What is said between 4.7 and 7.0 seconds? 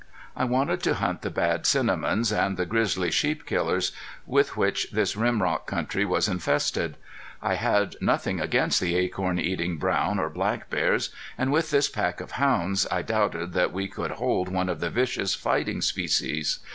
this rim rock country was infested.